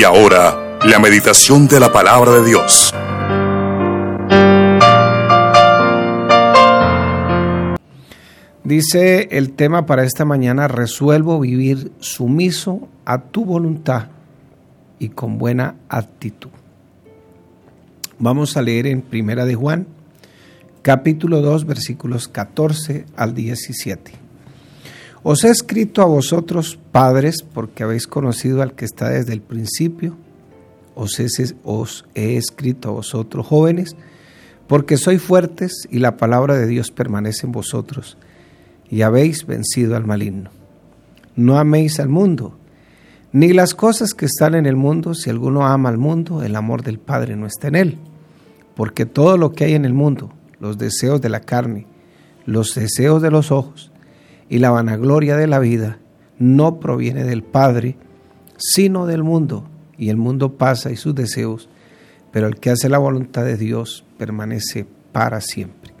[0.00, 2.94] Y ahora, la meditación de la palabra de Dios.
[8.64, 14.06] Dice el tema para esta mañana, resuelvo vivir sumiso a tu voluntad
[14.98, 16.48] y con buena actitud.
[18.18, 19.86] Vamos a leer en Primera de Juan,
[20.80, 24.29] capítulo 2, versículos 14 al 17.
[25.22, 30.16] Os he escrito a vosotros, padres, porque habéis conocido al que está desde el principio.
[30.94, 33.96] Os he, escrito a vosotros, jóvenes,
[34.66, 38.16] porque sois fuertes y la palabra de Dios permanece en vosotros
[38.88, 40.50] y habéis vencido al maligno.
[41.36, 42.56] No améis al mundo,
[43.32, 45.12] ni las cosas que están en el mundo.
[45.14, 47.98] Si alguno ama al mundo, el amor del Padre no está en él.
[48.74, 51.86] Porque todo lo que hay en el mundo, los deseos de la carne,
[52.46, 53.90] los deseos de los ojos
[54.50, 55.98] y la vanagloria de la vida,
[56.38, 57.96] no proviene del Padre,
[58.58, 59.64] sino del mundo.
[59.96, 61.68] Y el mundo pasa y sus deseos,
[62.32, 65.92] pero el que hace la voluntad de Dios permanece para siempre.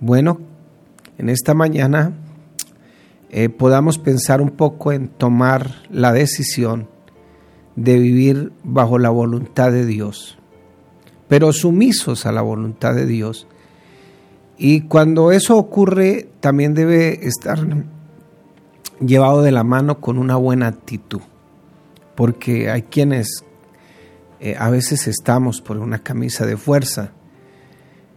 [0.00, 0.38] Bueno,
[1.18, 2.12] en esta mañana
[3.30, 6.88] eh, podamos pensar un poco en tomar la decisión
[7.76, 10.36] de vivir bajo la voluntad de Dios,
[11.28, 13.46] pero sumisos a la voluntad de Dios.
[14.62, 17.60] Y cuando eso ocurre, también debe estar
[19.00, 21.22] llevado de la mano con una buena actitud,
[22.14, 23.42] porque hay quienes
[24.38, 27.12] eh, a veces estamos por una camisa de fuerza,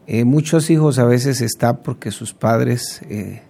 [0.05, 3.43] eh, muchos hijos a veces están porque sus padres eh,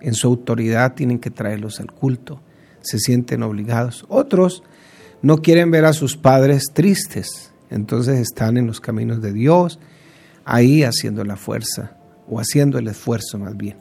[0.00, 2.40] en su autoridad tienen que traerlos al culto,
[2.80, 4.06] se sienten obligados.
[4.08, 4.62] Otros
[5.20, 9.78] no quieren ver a sus padres tristes, entonces están en los caminos de Dios,
[10.46, 11.92] ahí haciendo la fuerza
[12.28, 13.76] o haciendo el esfuerzo más bien.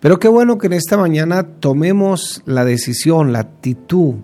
[0.00, 4.16] Pero qué bueno que en esta mañana tomemos la decisión, la actitud.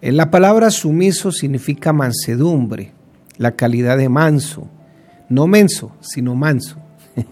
[0.00, 2.92] En la palabra sumiso significa mansedumbre,
[3.36, 4.68] la calidad de manso
[5.28, 6.76] no menso, sino manso.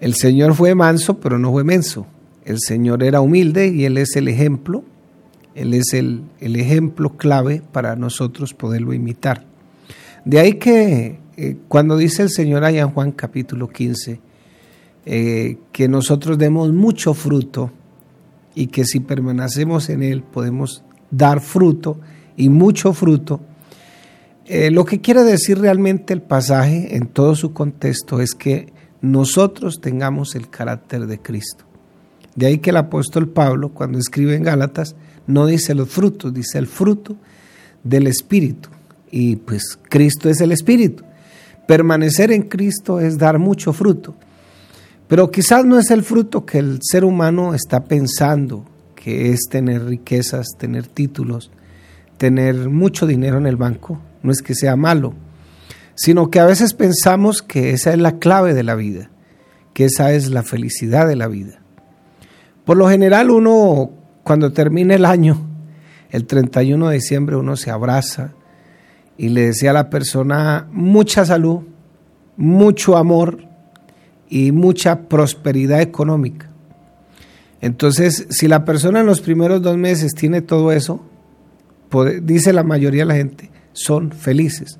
[0.00, 2.06] el Señor fue manso, pero no fue menso.
[2.44, 4.84] El Señor era humilde y Él es el ejemplo.
[5.54, 9.44] Él es el, ejemplo clave para nosotros poderlo imitar.
[10.24, 14.20] De ahí que eh, cuando dice el Señor allá en Juan capítulo 15,
[15.06, 17.70] eh, que nosotros demos mucho fruto
[18.54, 21.98] y que si permanecemos en Él podemos dar fruto
[22.36, 23.40] y mucho fruto,
[24.44, 28.70] eh, lo que quiere decir realmente el pasaje en todo su contexto es que
[29.00, 31.64] nosotros tengamos el carácter de Cristo.
[32.36, 34.94] De ahí que el apóstol Pablo, cuando escribe en Gálatas,
[35.26, 37.16] no dice los frutos, dice el fruto
[37.82, 38.68] del Espíritu.
[39.10, 41.04] Y pues Cristo es el Espíritu.
[41.70, 44.16] Permanecer en Cristo es dar mucho fruto.
[45.06, 48.64] Pero quizás no es el fruto que el ser humano está pensando,
[48.96, 51.52] que es tener riquezas, tener títulos,
[52.16, 55.14] tener mucho dinero en el banco no es que sea malo,
[55.94, 59.08] sino que a veces pensamos que esa es la clave de la vida,
[59.72, 61.60] que esa es la felicidad de la vida.
[62.64, 63.92] Por lo general uno,
[64.24, 65.46] cuando termina el año,
[66.10, 68.34] el 31 de diciembre, uno se abraza
[69.20, 71.58] y le desea a la persona mucha salud,
[72.38, 73.44] mucho amor
[74.30, 76.48] y mucha prosperidad económica.
[77.60, 81.04] Entonces, si la persona en los primeros dos meses tiene todo eso,
[82.22, 84.78] dice la mayoría de la gente, son felices.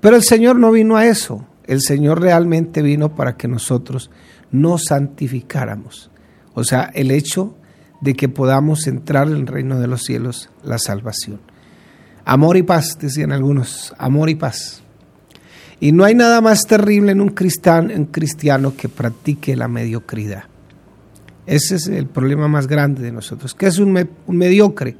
[0.00, 1.46] Pero el Señor no vino a eso.
[1.66, 4.10] El Señor realmente vino para que nosotros
[4.50, 6.10] nos santificáramos.
[6.54, 7.54] O sea, el hecho
[8.00, 11.40] de que podamos entrar en el reino de los cielos, la salvación.
[12.28, 14.82] Amor y paz, decían algunos, amor y paz.
[15.78, 20.42] Y no hay nada más terrible en un cristiano, que practique la mediocridad.
[21.46, 23.54] Ese es el problema más grande de nosotros.
[23.54, 24.96] que es un, un mediocre?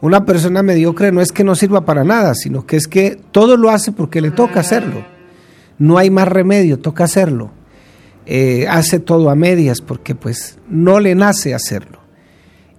[0.00, 3.58] Una persona mediocre no es que no sirva para nada, sino que es que todo
[3.58, 5.04] lo hace porque le toca hacerlo.
[5.78, 7.50] No hay más remedio, toca hacerlo.
[8.24, 12.00] Eh, hace todo a medias porque pues no le nace hacerlo.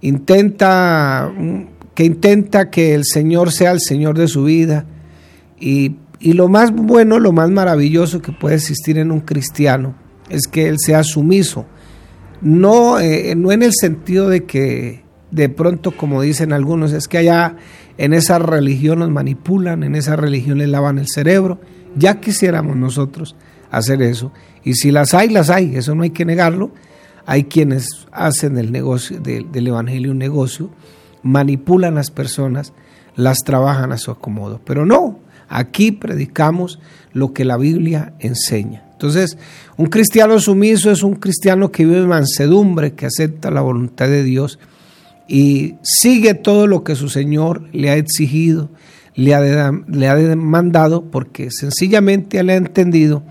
[0.00, 1.32] Intenta
[1.98, 4.86] que intenta que el Señor sea el Señor de su vida
[5.58, 9.96] y, lo más bueno, lo más maravilloso que puede existir en un cristiano
[10.30, 11.66] es que él sea sumiso.
[12.40, 15.02] No, eh, no en el sentido de que
[15.32, 17.56] de pronto, como dicen algunos, es que allá
[17.96, 21.60] en esa religión nos manipulan, en esa religión les lavan el cerebro.
[21.96, 23.34] Ya quisiéramos nosotros
[23.72, 24.30] hacer eso.
[24.62, 26.70] Y si las hay, las hay, eso no hay que negarlo.
[27.26, 30.70] Hay quienes hacen del negocio, del Evangelio un negocio,
[31.22, 32.72] manipulan las personas,
[33.16, 34.60] las trabajan a su acomodo.
[34.64, 35.18] Pero no,
[35.48, 36.78] aquí predicamos
[37.12, 38.84] lo que la Biblia enseña.
[38.92, 39.38] Entonces,
[39.76, 44.24] un cristiano sumiso es un cristiano que vive en mansedumbre, que acepta la voluntad de
[44.24, 44.58] Dios
[45.28, 48.70] y sigue todo lo que su Señor le ha exigido,
[49.14, 53.22] le ha, le ha demandado, porque sencillamente le ha entendido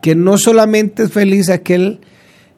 [0.00, 2.00] que no solamente es feliz aquel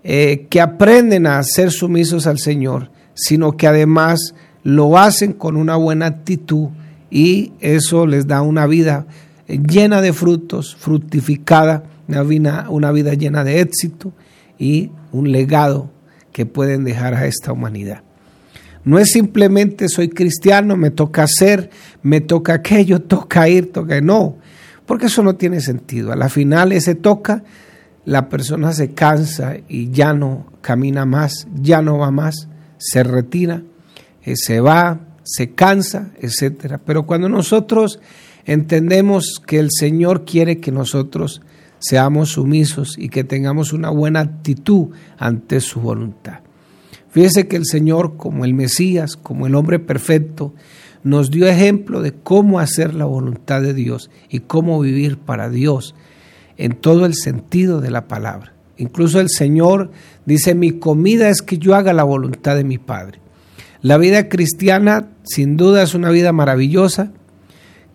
[0.05, 4.35] eh, que aprenden a ser sumisos al Señor, sino que además
[4.67, 6.71] lo hacen con una buena actitud
[7.09, 9.07] y eso les da una vida
[9.47, 14.13] llena de frutos, fructificada, una vida, una vida llena de éxito
[14.59, 15.93] y un legado
[16.33, 18.03] que pueden dejar a esta humanidad.
[18.83, 21.71] No es simplemente soy cristiano, me toca hacer,
[22.03, 24.01] me toca aquello, toca ir, toca...
[24.01, 24.35] No,
[24.85, 26.11] porque eso no tiene sentido.
[26.11, 27.45] A la final ese toca,
[28.05, 32.49] la persona se cansa y ya no camina más, ya no va más,
[32.79, 33.63] se retira,
[34.35, 36.81] se va, se cansa, etcétera.
[36.85, 38.01] Pero cuando nosotros
[38.45, 41.43] entendemos que el Señor quiere que nosotros
[41.79, 44.89] seamos sumisos y que tengamos una buena actitud
[45.19, 46.41] ante su voluntad.
[47.11, 50.55] Fíjese que el Señor, como el Mesías, como el hombre perfecto,
[51.03, 55.95] nos dio ejemplo de cómo hacer la voluntad de Dios y cómo vivir para Dios
[56.57, 58.55] en todo el sentido de la palabra.
[58.77, 59.93] Incluso el Señor
[60.27, 63.21] dice, mi comida es que yo haga la voluntad de mi Padre.
[63.87, 67.13] La vida cristiana sin duda es una vida maravillosa.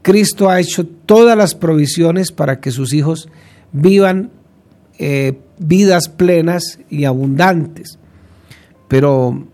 [0.01, 3.27] Cristo ha hecho todas las provisiones para que sus hijos
[3.73, 4.31] vivan
[4.99, 7.99] eh, vidas plenas y abundantes.
[8.87, 9.47] Pero,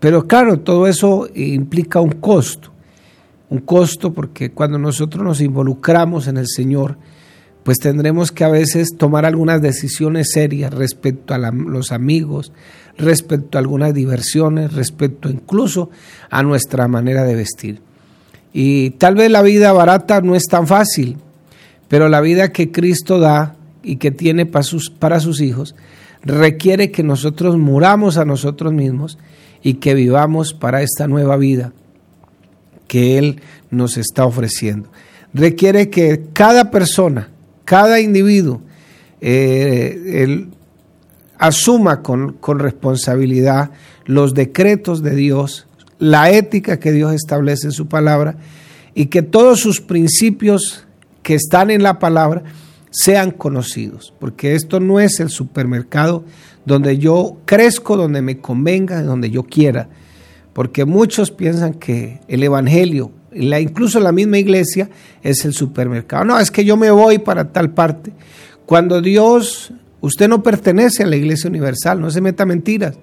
[0.00, 2.72] pero claro, todo eso implica un costo.
[3.48, 6.98] Un costo porque cuando nosotros nos involucramos en el Señor,
[7.64, 12.52] pues tendremos que a veces tomar algunas decisiones serias respecto a los amigos,
[12.96, 15.90] respecto a algunas diversiones, respecto incluso
[16.30, 17.80] a nuestra manera de vestir.
[18.52, 21.16] Y tal vez la vida barata no es tan fácil,
[21.88, 25.74] pero la vida que Cristo da y que tiene para sus, para sus hijos
[26.22, 29.18] requiere que nosotros muramos a nosotros mismos
[29.62, 31.72] y que vivamos para esta nueva vida
[32.86, 33.40] que Él
[33.70, 34.88] nos está ofreciendo.
[35.32, 37.30] Requiere que cada persona,
[37.64, 38.60] cada individuo,
[39.20, 40.46] eh,
[41.38, 43.70] asuma con, con responsabilidad
[44.04, 45.66] los decretos de Dios,
[45.98, 48.36] la ética que Dios establece en su palabra
[48.94, 50.86] y que todos sus principios
[51.22, 52.44] que están en la palabra
[52.90, 56.24] sean conocidos, porque esto no es el supermercado
[56.64, 59.88] donde yo crezco, donde me convenga, donde yo quiera,
[60.52, 64.88] porque muchos piensan que el Evangelio, incluso la misma iglesia,
[65.22, 66.24] es el supermercado.
[66.24, 68.12] No, es que yo me voy para tal parte.
[68.66, 72.96] Cuando Dios, usted no pertenece a la iglesia universal, no se meta mentiras.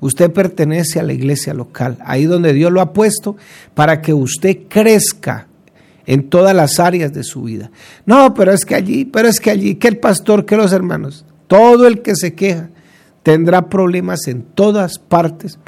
[0.00, 3.36] Usted pertenece a la iglesia local, ahí donde Dios lo ha puesto
[3.74, 5.46] para que usted crezca
[6.04, 7.70] en todas las áreas de su vida.
[8.04, 11.24] No, pero es que allí, pero es que allí, que el pastor, que los hermanos,
[11.46, 12.68] todo el que se queja
[13.22, 15.58] tendrá problemas en todas partes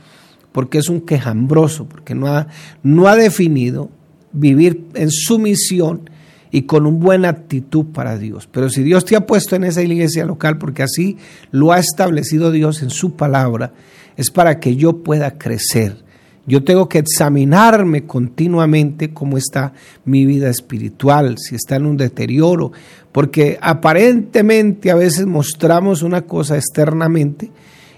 [0.57, 2.47] porque es un quejambroso, porque no ha,
[2.83, 3.91] no ha definido
[4.37, 6.09] vivir en sumisión
[6.51, 8.49] y con una buena actitud para Dios.
[8.51, 11.17] Pero si Dios te ha puesto en esa iglesia local, porque así
[11.51, 13.73] lo ha establecido Dios en su palabra,
[14.17, 16.07] es para que yo pueda crecer
[16.47, 19.73] yo tengo que examinarme continuamente cómo está
[20.05, 22.71] mi vida espiritual, si está en un deterioro,
[23.11, 27.51] porque aparentemente a veces mostramos una cosa externamente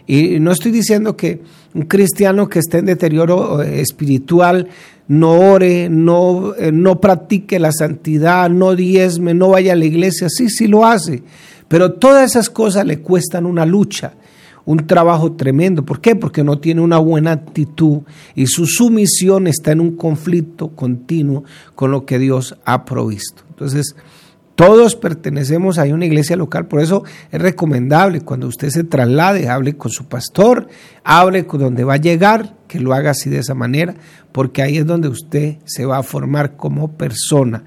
[0.07, 1.43] y no estoy diciendo que
[1.75, 4.69] un cristiano que esté en deterioro eh, espiritual
[5.09, 10.29] no ore, no, eh, no practique la santidad, no diezme, no vaya a la iglesia,
[10.31, 11.23] sí, sí lo hace,
[11.67, 14.13] pero todas esas cosas le cuestan una lucha
[14.69, 15.83] un trabajo tremendo.
[15.83, 16.15] ¿Por qué?
[16.15, 18.01] Porque no tiene una buena actitud
[18.35, 23.45] y su sumisión está en un conflicto continuo con lo que Dios ha provisto.
[23.49, 23.97] Entonces,
[24.59, 29.77] todos pertenecemos a una iglesia local, por eso es recomendable cuando usted se traslade, hable
[29.77, 30.67] con su pastor,
[31.05, 33.95] hable con donde va a llegar, que lo haga así de esa manera,
[34.33, 37.63] porque ahí es donde usted se va a formar como persona.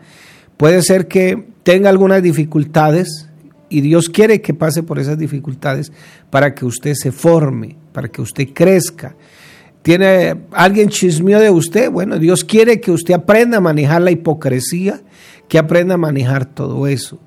[0.58, 3.30] Puede ser que tenga algunas dificultades,
[3.70, 5.94] y Dios quiere que pase por esas dificultades
[6.30, 9.16] para que usted se forme, para que usted crezca.
[9.82, 11.90] ¿Tiene alguien chismeó de usted?
[11.90, 15.02] Bueno, Dios quiere que usted aprenda a manejar la hipocresía,
[15.52, 17.20] que aprenda a manejar todo eso.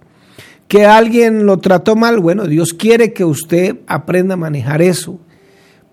[0.66, 5.20] Que alguien lo trató mal, bueno, Dios quiere que usted aprenda a manejar eso.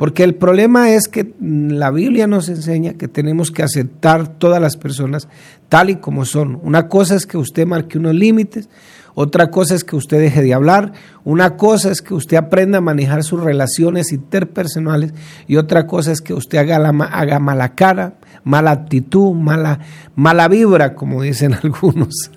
[0.02, 4.76] Porque el problema es que la Biblia nos enseña que tenemos que aceptar todas las
[4.76, 5.28] personas
[5.70, 6.60] tal y como son.
[6.64, 8.68] Una cosa es que usted marque unos límites,
[9.14, 10.94] otra cosa es que usted deje de hablar,
[11.24, 15.14] una cosa es que usted aprenda a manejar sus relaciones interpersonales
[15.48, 19.82] y otra cosa es que usted haga, la, haga mala cara, mala actitud, mala,
[20.16, 22.32] mala vibra, como dicen algunos,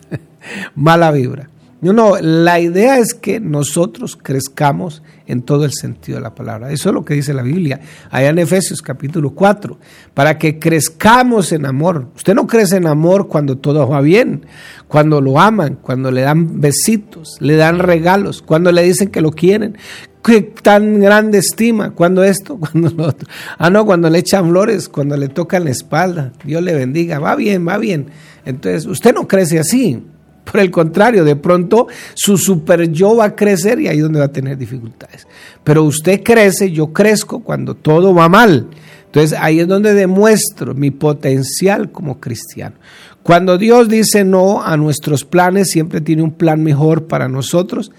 [0.75, 1.49] mala vibra.
[1.84, 6.72] No, no, la idea es que nosotros crezcamos en todo el sentido de la palabra.
[6.72, 7.78] Eso es lo que dice la Biblia,
[8.10, 9.78] allá en Efesios capítulo 4,
[10.14, 12.08] para que crezcamos en amor.
[12.16, 14.46] Usted no crece en amor cuando todo va bien,
[14.88, 19.32] cuando lo aman, cuando le dan besitos, le dan regalos, cuando le dicen que lo
[19.32, 19.76] quieren,
[20.22, 23.28] que tan grande estima, cuando esto, cuando lo otro.
[23.58, 27.36] Ah, no, cuando le echan flores, cuando le tocan la espalda, Dios le bendiga, va
[27.36, 28.06] bien, va bien.
[28.46, 30.02] Entonces, usted no crece así.
[30.44, 34.18] Por el contrario, de pronto su super yo va a crecer y ahí es donde
[34.18, 35.26] va a tener dificultades.
[35.62, 38.68] Pero usted crece, yo crezco cuando todo va mal.
[39.06, 42.76] Entonces ahí es donde demuestro mi potencial como cristiano.
[43.22, 47.90] Cuando Dios dice no a nuestros planes, siempre tiene un plan mejor para nosotros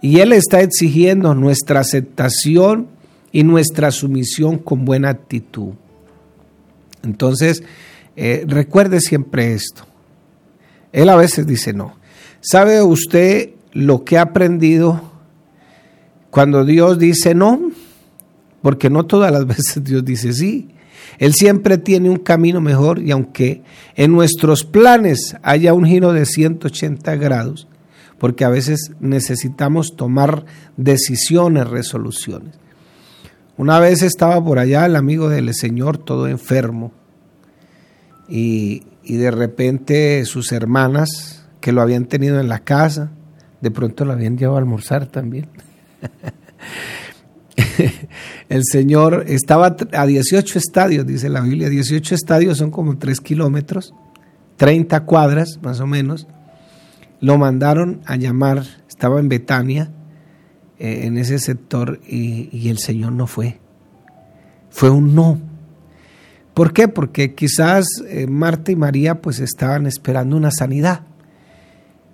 [0.00, 2.86] y Él está exigiendo nuestra aceptación
[3.32, 5.72] y nuestra sumisión con buena actitud.
[7.02, 7.62] Entonces,
[8.14, 9.87] eh, recuerde siempre esto.
[10.92, 11.96] Él a veces dice no.
[12.40, 15.02] ¿Sabe usted lo que ha aprendido
[16.30, 17.70] cuando Dios dice no?
[18.62, 20.70] Porque no todas las veces Dios dice sí.
[21.18, 23.62] Él siempre tiene un camino mejor y aunque
[23.96, 27.66] en nuestros planes haya un giro de 180 grados,
[28.18, 30.44] porque a veces necesitamos tomar
[30.76, 32.54] decisiones, resoluciones.
[33.56, 36.92] Una vez estaba por allá el amigo del Señor todo enfermo
[38.28, 43.10] y, y de repente sus hermanas que lo habían tenido en la casa,
[43.62, 45.48] de pronto lo habían llevado a almorzar también.
[48.50, 53.94] el Señor estaba a 18 estadios, dice la Biblia, 18 estadios son como 3 kilómetros,
[54.56, 56.26] 30 cuadras más o menos.
[57.20, 59.90] Lo mandaron a llamar, estaba en Betania,
[60.78, 63.58] eh, en ese sector, y el Señor no fue.
[64.68, 65.47] Fue un no.
[66.58, 66.88] ¿Por qué?
[66.88, 71.02] Porque quizás eh, Marta y María pues estaban esperando una sanidad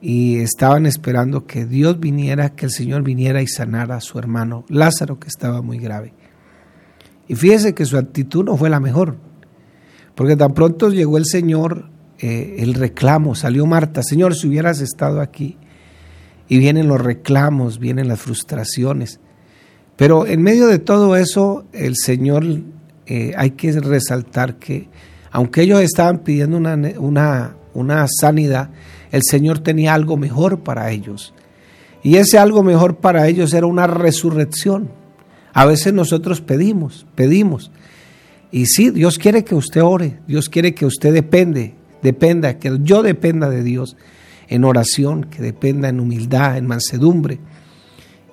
[0.02, 4.66] y estaban esperando que Dios viniera, que el Señor viniera y sanara a su hermano
[4.68, 6.12] Lázaro que estaba muy grave.
[7.26, 9.16] Y fíjese que su actitud no fue la mejor,
[10.14, 15.22] porque tan pronto llegó el Señor, eh, el reclamo, salió Marta, Señor, si hubieras estado
[15.22, 15.56] aquí,
[16.48, 19.20] y vienen los reclamos, vienen las frustraciones.
[19.96, 22.44] Pero en medio de todo eso, el Señor
[23.06, 24.88] eh, hay que resaltar que
[25.30, 28.70] aunque ellos estaban pidiendo una, una, una sanidad,
[29.10, 31.34] el Señor tenía algo mejor para ellos.
[32.04, 34.90] Y ese algo mejor para ellos era una resurrección.
[35.52, 37.70] A veces nosotros pedimos, pedimos.
[38.52, 43.02] Y sí, Dios quiere que usted ore, Dios quiere que usted depende, dependa, que yo
[43.02, 43.96] dependa de Dios
[44.48, 47.40] en oración, que dependa en humildad, en mansedumbre.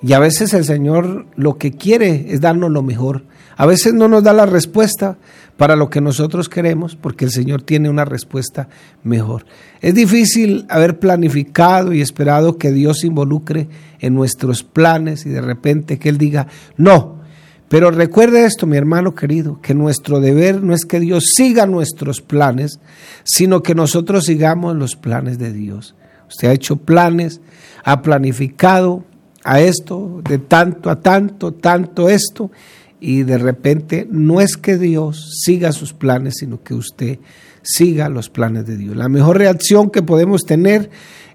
[0.03, 3.23] Y a veces el Señor lo que quiere es darnos lo mejor.
[3.55, 5.17] A veces no nos da la respuesta
[5.57, 8.67] para lo que nosotros queremos porque el Señor tiene una respuesta
[9.03, 9.45] mejor.
[9.79, 13.67] Es difícil haber planificado y esperado que Dios se involucre
[13.99, 17.21] en nuestros planes y de repente que Él diga, no.
[17.69, 22.21] Pero recuerde esto, mi hermano querido, que nuestro deber no es que Dios siga nuestros
[22.21, 22.79] planes,
[23.23, 25.95] sino que nosotros sigamos los planes de Dios.
[26.27, 27.39] Usted ha hecho planes,
[27.83, 29.05] ha planificado
[29.43, 32.51] a esto, de tanto a tanto, tanto esto,
[32.99, 37.19] y de repente no es que Dios siga sus planes, sino que usted
[37.63, 38.95] siga los planes de Dios.
[38.95, 40.89] La mejor reacción que podemos tener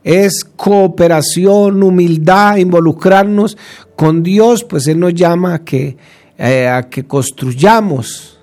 [0.04, 3.58] es cooperación, humildad, involucrarnos
[3.96, 5.96] con Dios, pues Él nos llama a que,
[6.38, 8.38] eh, a que construyamos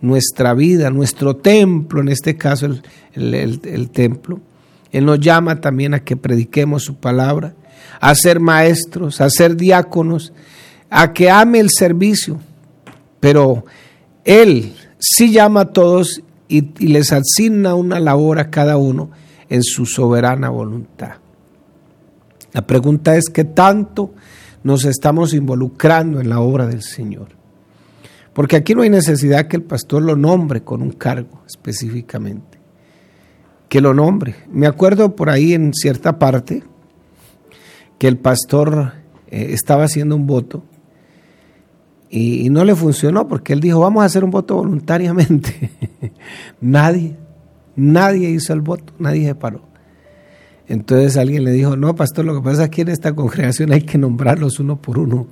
[0.00, 2.68] nuestra vida, nuestro templo, en este caso
[3.14, 4.40] el templo.
[4.92, 7.54] Él nos llama también a que prediquemos su palabra,
[8.00, 10.32] a ser maestros, a ser diáconos,
[10.90, 12.38] a que ame el servicio,
[13.20, 13.64] pero
[14.24, 19.10] Él sí llama a todos y, les asigna una labor a cada uno
[19.48, 21.14] en su soberana voluntad.
[22.52, 24.12] La pregunta es qué tanto
[24.62, 27.28] nos estamos involucrando en la obra del Señor.
[28.32, 32.58] Porque aquí no hay necesidad que el pastor lo nombre con un cargo específicamente.
[33.68, 34.36] Que lo nombre.
[34.50, 36.62] Me acuerdo por ahí en cierta parte
[37.98, 38.92] que el pastor
[39.28, 40.62] eh, estaba haciendo un voto
[42.08, 45.70] y, no le funcionó porque él dijo, vamos a hacer un voto voluntariamente.
[46.60, 47.16] nadie,
[47.74, 49.62] nadie hizo el voto, nadie se paró.
[50.68, 53.82] Entonces alguien le dijo, no, pastor, lo que pasa es que en esta congregación hay
[53.82, 55.26] que nombrarlos uno por uno.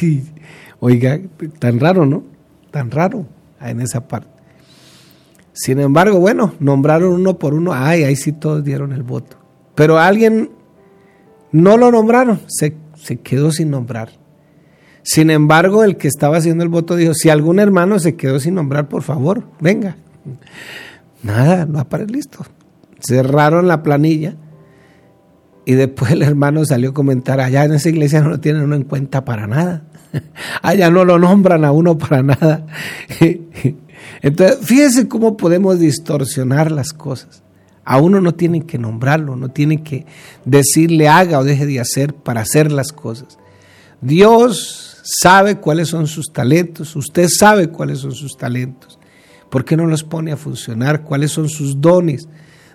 [0.80, 1.18] oiga,
[1.58, 2.24] tan raro, ¿no?
[2.70, 3.26] Tan raro
[3.60, 4.28] en esa parte.
[5.52, 9.38] Sin embargo, bueno, nombraron uno por uno, ay, ahí sí todos dieron el voto.
[9.74, 10.50] Pero alguien
[11.52, 12.76] no lo nombraron, se,
[13.22, 14.10] quedó sin nombrar.
[15.02, 18.54] Sin embargo, el que estaba haciendo el voto dijo, si algún hermano se quedó sin
[18.54, 19.96] nombrar, por favor, venga.
[21.22, 22.44] Nada, no aparece listo.
[22.98, 24.34] Cerraron la planilla
[25.64, 28.74] Y después el hermano salió a comentar, allá en esa iglesia no lo tienen uno
[28.74, 29.84] en cuenta para nada.
[30.62, 32.66] Allá no lo nombran a uno para nada.
[34.22, 37.42] Entonces, fíjense cómo podemos distorsionar las cosas.
[37.86, 40.04] A uno no tienen que nombrarlo, no tienen que
[40.44, 43.38] decirle haga o deje de hacer para hacer las cosas.
[44.00, 48.98] Dios sabe cuáles son sus talentos, usted sabe cuáles son sus talentos.
[49.48, 51.04] ¿Por qué no los pone a funcionar?
[51.04, 52.28] ¿Cuáles son sus dones?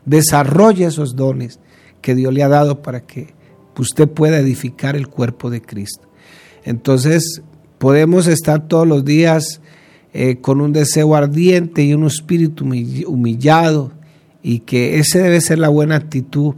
[0.06, 1.60] Desarrolla esos dones
[2.02, 3.34] que Dios le ha dado para que
[3.78, 6.08] usted pueda edificar el cuerpo de Cristo.
[6.64, 7.42] Entonces,
[7.78, 9.62] podemos estar todos los días
[10.14, 13.92] eh, con un deseo ardiente y un espíritu humillado,
[14.44, 16.56] y que ese debe ser la buena actitud.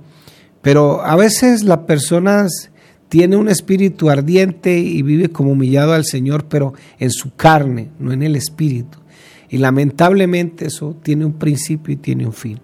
[0.62, 2.48] Pero a veces la persona
[3.10, 8.12] tiene un espíritu ardiente y vive como humillado al Señor, pero en su carne, no
[8.12, 8.98] en el espíritu.
[9.50, 12.60] Y lamentablemente eso tiene un principio y tiene un fin.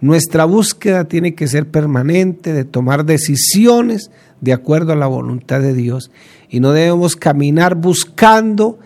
[0.00, 5.74] Nuestra búsqueda tiene que ser permanente de tomar decisiones de acuerdo a la voluntad de
[5.74, 6.10] Dios.
[6.48, 8.78] Y no debemos caminar buscando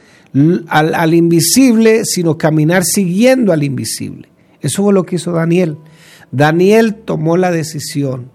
[0.68, 4.28] al invisible, sino caminar siguiendo al invisible.
[4.66, 5.78] Eso fue lo que hizo Daniel.
[6.30, 8.30] Daniel tomó la decisión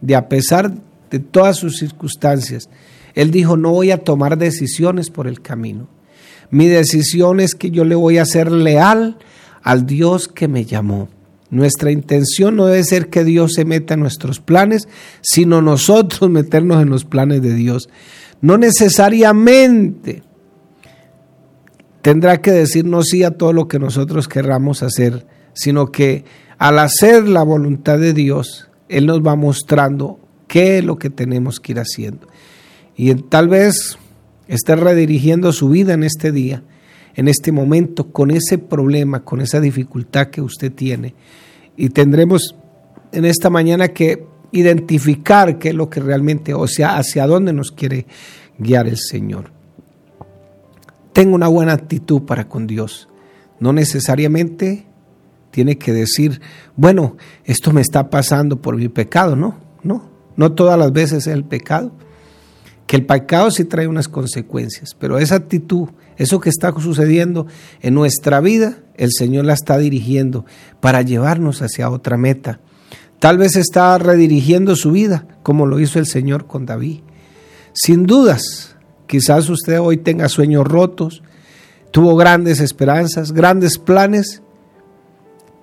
[0.00, 0.74] de, a pesar
[1.10, 2.68] de todas sus circunstancias,
[3.14, 5.88] él dijo, no voy a tomar decisiones por el camino.
[6.50, 9.18] Mi decisión es que yo le voy a ser leal
[9.62, 11.08] al Dios que me llamó.
[11.50, 14.88] Nuestra intención no debe ser que Dios se meta en nuestros planes,
[15.22, 17.88] sino nosotros meternos en los planes de Dios.
[18.40, 20.22] No necesariamente
[22.02, 26.24] tendrá que decirnos sí a todo lo que nosotros querramos hacer, sino que
[26.58, 31.60] al hacer la voluntad de Dios, Él nos va mostrando qué es lo que tenemos
[31.60, 32.28] que ir haciendo.
[32.94, 33.98] Y tal vez
[34.48, 36.62] esté redirigiendo su vida en este día,
[37.14, 41.14] en este momento, con ese problema, con esa dificultad que usted tiene.
[41.76, 42.54] Y tendremos
[43.12, 47.72] en esta mañana que identificar qué es lo que realmente, o sea, hacia dónde nos
[47.72, 48.06] quiere
[48.58, 49.50] guiar el Señor.
[51.14, 53.08] Tenga una buena actitud para con Dios.
[53.58, 54.86] No necesariamente
[55.56, 56.42] tiene que decir,
[56.76, 57.16] bueno,
[57.46, 61.44] esto me está pasando por mi pecado, no, no, no todas las veces es el
[61.44, 61.92] pecado.
[62.86, 65.88] Que el pecado sí trae unas consecuencias, pero esa actitud,
[66.18, 67.46] eso que está sucediendo
[67.80, 70.44] en nuestra vida, el Señor la está dirigiendo
[70.80, 72.60] para llevarnos hacia otra meta.
[73.18, 77.00] Tal vez está redirigiendo su vida, como lo hizo el Señor con David.
[77.72, 81.22] Sin dudas, quizás usted hoy tenga sueños rotos,
[81.92, 84.42] tuvo grandes esperanzas, grandes planes,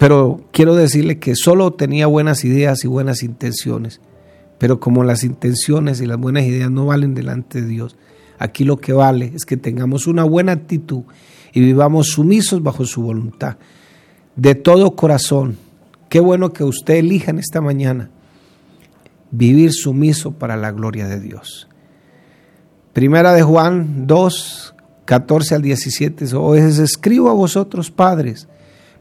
[0.04, 4.02] pero quiero decirle que solo tenía buenas ideas y buenas intenciones.
[4.58, 7.96] Pero como las intenciones y las buenas ideas no valen delante de Dios,
[8.38, 11.04] aquí lo que vale es que tengamos una buena actitud
[11.54, 13.56] y vivamos sumisos bajo su voluntad.
[14.36, 15.56] De todo corazón,
[16.10, 18.10] qué bueno que usted elija en esta mañana
[19.32, 21.70] vivir sumiso para la gloria de Dios.
[22.92, 28.50] Primera de Juan 2, 14 al 17, os escribo a vosotros padres,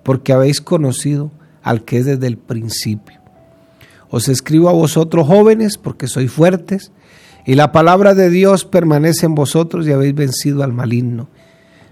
[0.03, 1.31] porque habéis conocido
[1.63, 3.21] al que es desde el principio.
[4.11, 6.93] Os escribo a vosotros jóvenes, porque sois fuertes,
[7.47, 11.29] y la palabra de Dios permanece en vosotros y habéis vencido al maligno.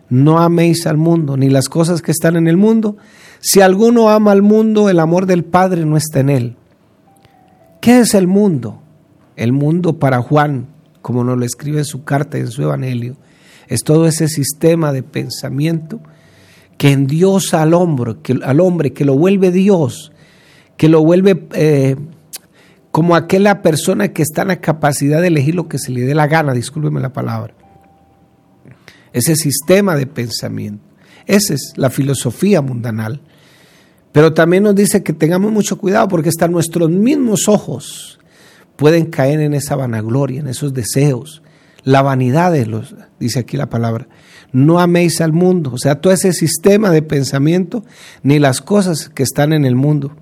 [0.09, 2.97] No améis al mundo, ni las cosas que están en el mundo.
[3.41, 6.57] Si alguno ama al mundo, el amor del Padre no está en él.
[7.81, 8.83] ¿Qué es el mundo?
[9.37, 10.67] El mundo para Juan,
[11.01, 13.17] como nos lo escribe en su carta y en su evangelio,
[13.69, 16.01] es todo ese sistema de pensamiento
[16.81, 20.13] que en Dios al hombre, que, al hombre, que lo vuelve Dios,
[20.79, 21.95] que lo vuelve eh,
[22.91, 26.15] como aquella persona que está en la capacidad de elegir lo que se le dé
[26.15, 27.53] la gana, discúlpeme la palabra.
[29.13, 30.83] Ese sistema de pensamiento.
[31.27, 33.21] Esa es la filosofía mundanal.
[34.11, 38.19] Pero también nos dice que tengamos mucho cuidado porque hasta nuestros mismos ojos
[38.77, 41.43] pueden caer en esa vanagloria, en esos deseos.
[41.83, 44.09] La vanidad de los, dice aquí la palabra,
[44.53, 47.85] no améis al mundo, o sea, todo ese sistema de pensamiento,
[48.23, 50.13] ni las cosas que están en el mundo.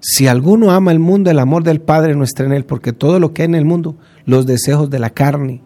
[0.00, 3.18] Si alguno ama el mundo, el amor del Padre no está en él, porque todo
[3.18, 5.62] lo que hay en el mundo, los deseos de la carne,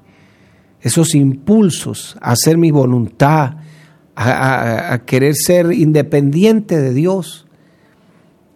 [0.80, 3.56] esos impulsos a hacer mi voluntad,
[4.14, 7.46] a, querer ser independiente de Dios.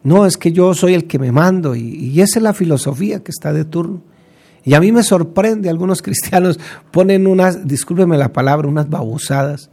[0.03, 3.23] No, es que yo soy el que me mando y, y esa es la filosofía
[3.23, 4.03] que está de turno.
[4.67, 6.59] Y a mí me sorprende, algunos cristianos
[6.91, 9.71] ponen unas, discúlpeme la palabra, unas babosadas.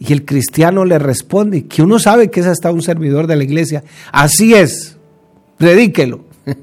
[0.00, 3.44] Y el cristiano le responde, que uno sabe que es hasta un servidor de la
[3.44, 3.84] iglesia.
[4.10, 4.96] Así es,
[5.56, 6.24] predíquelo.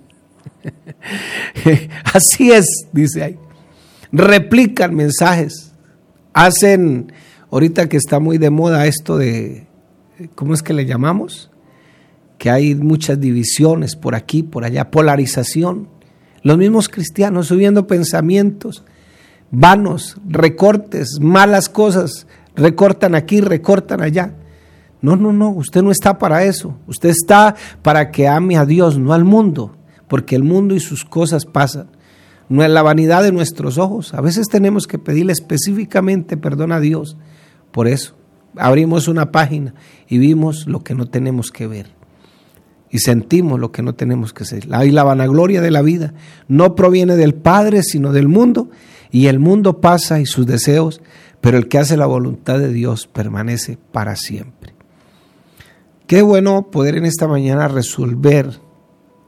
[2.14, 3.38] Así es, dice ahí.
[4.12, 5.72] Replican mensajes.
[6.34, 7.14] Hacen,
[7.52, 9.68] ahorita que está muy de moda esto de,
[10.36, 11.52] ¿cómo es que le llamamos?
[12.38, 15.88] Que hay muchas divisiones por aquí, por allá, polarización
[16.44, 18.84] Los mismos cristianos subiendo pensamientos
[19.52, 22.26] vanos, recortes, malas cosas,
[22.56, 24.34] recortan aquí, recortan allá.
[25.02, 26.78] No, no, no, usted no está para eso.
[26.88, 29.76] Usted está para que ame a Dios, no al mundo,
[30.08, 31.90] porque el mundo y sus cosas pasan.
[32.50, 34.14] No es la vanidad de nuestros ojos.
[34.14, 37.18] A veces tenemos que pedirle específicamente perdón a Dios.
[37.72, 38.16] Por eso,
[38.58, 39.74] abrimos una página
[40.08, 42.01] y vimos lo que no tenemos que ver.
[42.92, 44.68] Y sentimos lo que no tenemos que ser.
[44.86, 46.14] Y la vanagloria de la vida
[46.48, 48.70] no proviene del Padre, sino del mundo.
[49.12, 51.02] Y el mundo pasa y sus deseos,
[51.40, 54.74] pero el que hace la voluntad de Dios permanece para siempre.
[56.08, 58.60] Qué bueno poder en esta mañana resolver,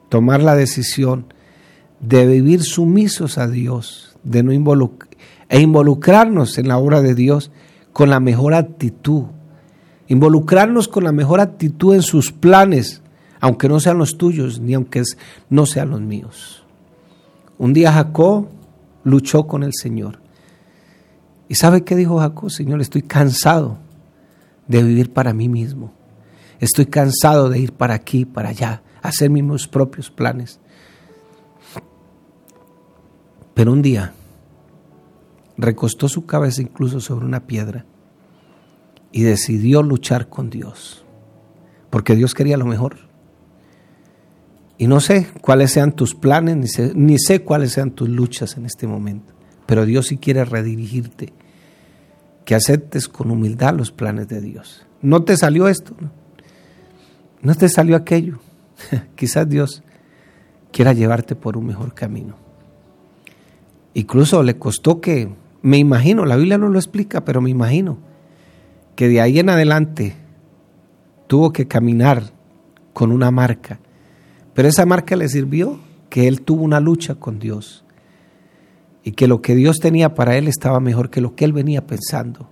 [0.09, 1.33] tomar la decisión
[2.01, 7.51] de vivir sumisos a Dios, de no e involucrarnos en la obra de Dios
[7.93, 9.25] con la mejor actitud,
[10.07, 13.02] involucrarnos con la mejor actitud en sus planes,
[13.43, 15.03] aunque no sean los tuyos, ni aunque
[15.49, 16.63] no sean los míos.
[17.57, 18.47] Un día Jacob
[19.03, 20.21] luchó con el Señor.
[21.49, 22.49] ¿Y sabe qué dijo Jacob?
[22.49, 23.79] Señor, estoy cansado
[24.65, 25.91] de vivir para mí mismo.
[26.61, 30.61] Estoy cansado de ir para aquí, para allá, hacer mis propios planes.
[33.53, 34.13] Pero un día
[35.57, 37.85] recostó su cabeza incluso sobre una piedra
[39.11, 41.03] y decidió luchar con Dios,
[41.89, 43.11] porque Dios quería lo mejor.
[44.77, 48.57] Y no sé cuáles sean tus planes, ni sé, ni sé cuáles sean tus luchas
[48.57, 49.33] en este momento,
[49.65, 51.33] pero Dios sí quiere redirigirte,
[52.45, 54.85] que aceptes con humildad los planes de Dios.
[55.01, 56.11] No te salió esto, no,
[57.41, 58.39] no te salió aquello.
[59.15, 59.83] Quizás Dios
[60.71, 62.35] quiera llevarte por un mejor camino.
[63.93, 65.29] Incluso le costó que
[65.61, 67.97] me imagino, la Biblia no lo explica, pero me imagino
[68.95, 70.15] que de ahí en adelante
[71.27, 72.33] tuvo que caminar
[72.91, 73.79] con una marca.
[74.53, 77.83] Pero esa marca le sirvió que él tuvo una lucha con Dios
[79.03, 81.85] y que lo que Dios tenía para él estaba mejor que lo que él venía
[81.85, 82.49] pensando.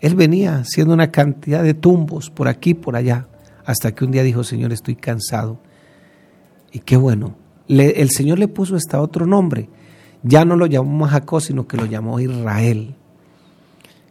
[0.00, 3.26] Él venía haciendo una cantidad de tumbos por aquí, por allá,
[3.64, 5.58] hasta que un día dijo, Señor, estoy cansado.
[6.72, 7.36] Y qué bueno,
[7.68, 9.68] el Señor le puso hasta otro nombre
[10.24, 12.94] ya no lo llamó Jacob, sino que lo llamó Israel.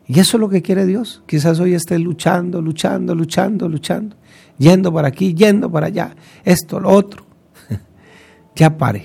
[0.06, 1.24] Y eso es lo que quiere Dios.
[1.26, 4.16] Quizás hoy esté luchando, luchando, luchando, luchando,
[4.64, 7.26] yendo para aquí, yendo para allá, esto, lo otro.
[8.56, 9.04] ya pare.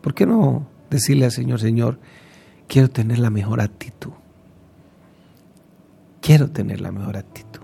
[0.00, 1.98] ¿Por qué no decirle al Señor, Señor,
[2.68, 4.12] quiero tener la mejor actitud?
[6.20, 7.62] Quiero tener la mejor actitud.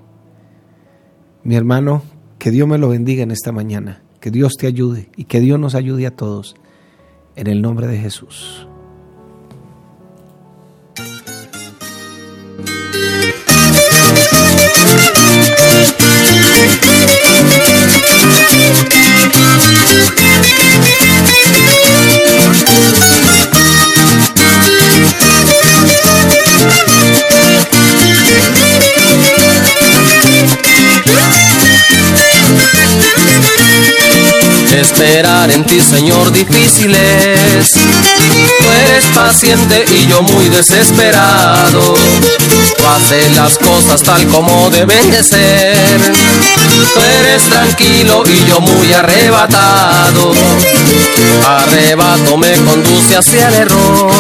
[1.44, 2.02] Mi hermano,
[2.38, 5.58] que Dios me lo bendiga en esta mañana, que Dios te ayude y que Dios
[5.58, 6.54] nos ayude a todos
[7.36, 8.69] en el nombre de Jesús.
[34.72, 37.74] Esperar en ti, Señor, difícil es.
[38.58, 41.94] Tú eres paciente y yo muy desesperado.
[42.76, 46.00] Tú haces las cosas tal como deben de ser.
[46.94, 50.32] Tú eres tranquilo y yo muy arrebatado.
[51.46, 54.12] Arrebato me conduce hacia el error.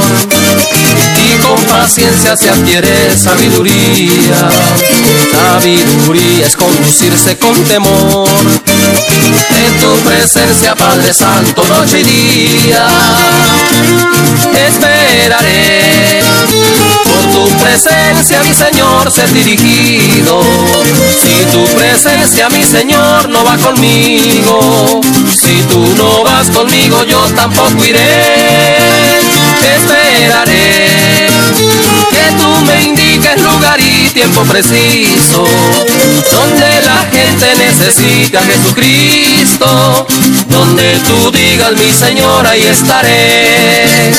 [1.16, 4.48] Y con paciencia se adquiere sabiduría.
[5.32, 8.28] Sabiduría es conducirse con temor.
[9.50, 12.86] En tu presencia, Padre Santo, noche y día.
[14.66, 16.22] Esperaré.
[17.04, 20.42] Por tu presencia, mi Señor, ser dirigido.
[21.22, 25.00] Si tu presencia, mi Señor, no va conmigo,
[25.34, 28.78] si tú no vas conmigo, yo tampoco iré.
[29.76, 31.28] Esperaré.
[32.10, 35.44] Que tú me indiques lugar y tiempo preciso,
[36.32, 40.06] donde la gente necesita a Jesucristo,
[40.48, 44.10] donde tú digas mi Señor, ahí estaré.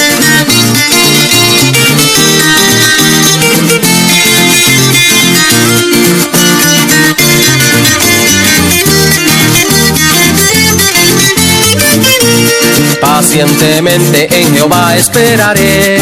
[13.00, 16.00] Pacientemente en Jehová esperaré,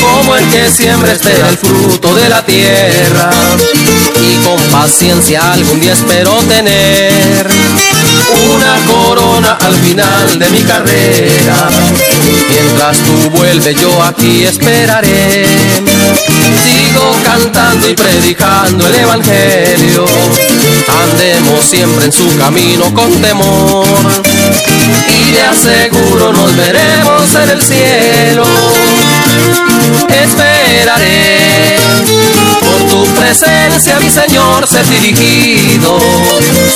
[0.00, 3.30] como el que siempre espera el fruto de la tierra,
[4.20, 8.03] y con paciencia algún día espero tener
[8.34, 11.68] una corona al final de mi carrera,
[12.48, 15.46] mientras tú vuelve, yo aquí esperaré.
[16.62, 20.04] Sigo cantando y predicando el Evangelio.
[21.02, 23.86] Andemos siempre en su camino con temor.
[25.08, 28.44] Y de aseguro nos veremos en el cielo.
[30.08, 31.78] Esperaré
[33.24, 35.98] presencia, mi Señor, ser dirigido.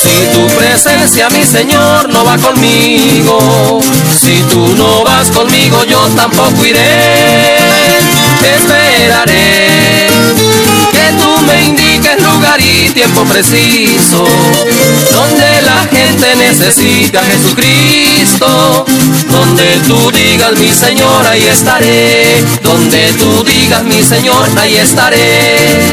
[0.00, 3.80] Si tu presencia, mi Señor, no va conmigo.
[4.18, 7.98] Si tú no vas conmigo, yo tampoco iré.
[8.56, 10.07] Esperaré
[11.58, 14.24] me indiques lugar y tiempo preciso,
[15.12, 18.86] donde la gente necesita a Jesucristo,
[19.30, 25.92] donde tú digas mi Señor, ahí estaré, donde tú digas mi Señor, ahí estaré.